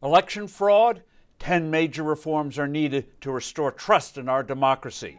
[0.00, 1.02] Election fraud?
[1.40, 5.18] Ten major reforms are needed to restore trust in our democracy.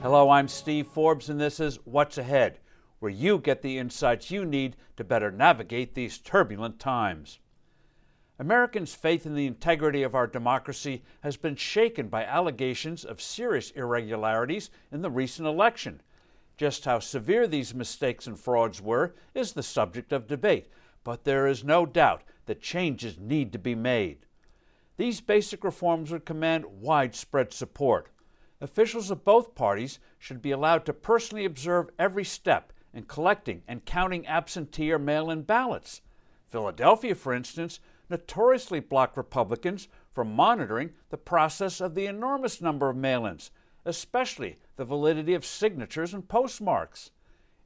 [0.00, 2.58] Hello, I'm Steve Forbes, and this is What's Ahead,
[3.00, 7.38] where you get the insights you need to better navigate these turbulent times.
[8.38, 13.72] Americans' faith in the integrity of our democracy has been shaken by allegations of serious
[13.72, 16.00] irregularities in the recent election.
[16.56, 20.70] Just how severe these mistakes and frauds were is the subject of debate,
[21.08, 24.26] but there is no doubt that changes need to be made.
[24.98, 28.10] These basic reforms would command widespread support.
[28.60, 33.86] Officials of both parties should be allowed to personally observe every step in collecting and
[33.86, 36.02] counting absentee or mail in ballots.
[36.46, 37.80] Philadelphia, for instance,
[38.10, 43.50] notoriously blocked Republicans from monitoring the process of the enormous number of mail ins,
[43.86, 47.12] especially the validity of signatures and postmarks.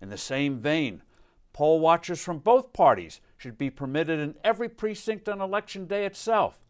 [0.00, 1.02] In the same vein,
[1.52, 6.60] poll watchers from both parties should be permitted in every precinct on election day itself.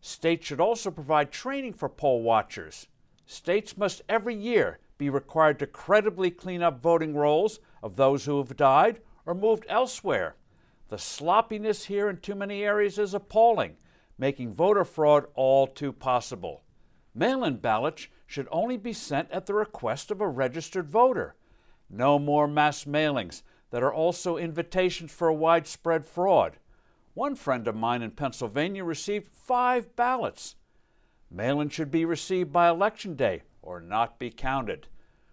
[0.00, 2.88] States should also provide training for poll watchers.
[3.26, 8.38] States must every year be required to credibly clean up voting rolls of those who
[8.38, 10.34] have died or moved elsewhere.
[10.88, 13.76] The sloppiness here in too many areas is appalling,
[14.18, 16.64] making voter fraud all too possible.
[17.14, 21.36] Mail in ballots should only be sent at the request of a registered voter.
[21.88, 26.58] No more mass mailings that are also invitations for a widespread fraud.
[27.14, 30.56] One friend of mine in Pennsylvania received five ballots.
[31.30, 34.88] Mail in should be received by Election Day or not be counted.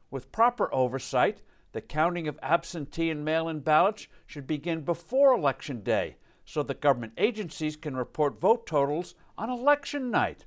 [0.10, 5.82] With proper oversight, the counting of absentee and mail in ballots should begin before Election
[5.82, 10.46] Day so that government agencies can report vote totals on election night.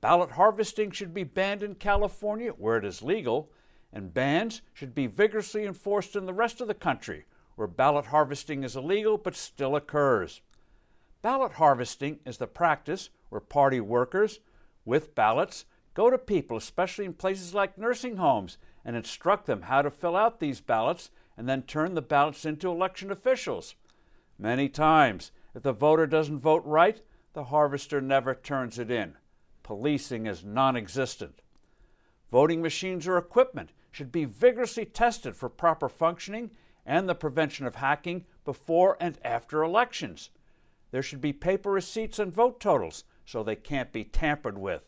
[0.00, 3.50] Ballot harvesting should be banned in California where it is legal
[3.94, 8.64] and bans should be vigorously enforced in the rest of the country, where ballot harvesting
[8.64, 10.42] is illegal but still occurs.
[11.22, 14.40] Ballot harvesting is the practice where party workers,
[14.84, 19.80] with ballots, go to people, especially in places like nursing homes, and instruct them how
[19.80, 23.76] to fill out these ballots and then turn the ballots into election officials.
[24.38, 27.00] Many times, if the voter doesn't vote right,
[27.32, 29.14] the harvester never turns it in.
[29.62, 31.42] Policing is non existent.
[32.30, 36.50] Voting machines or equipment should be vigorously tested for proper functioning
[36.84, 40.30] and the prevention of hacking before and after elections.
[40.90, 44.82] There should be paper receipts and vote totals so they can't be tampered with.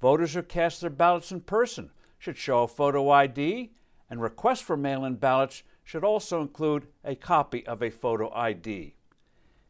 [0.00, 3.72] Voters who cast their ballots in person should show a photo ID,
[4.08, 8.94] and requests for mail in ballots should also include a copy of a photo ID.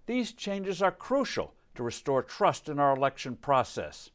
[0.06, 4.10] These changes are crucial to restore trust in our election process.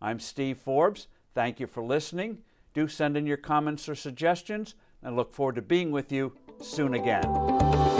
[0.00, 1.08] I'm Steve Forbes.
[1.34, 2.38] Thank you for listening.
[2.74, 6.32] Do send in your comments or suggestions, and I look forward to being with you
[6.60, 7.93] soon again.